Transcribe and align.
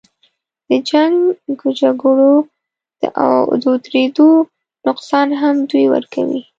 د 0.69 0.71
جنګ 0.89 1.17
و 1.63 1.69
جګړو 1.81 2.33
د 3.01 3.03
اودرېدو 3.23 4.29
نقصان 4.87 5.27
هم 5.41 5.55
دوی 5.69 5.85
ورکوي. 5.93 6.41